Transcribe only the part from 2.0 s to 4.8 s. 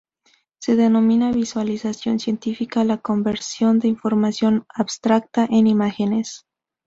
científica a la conversión de información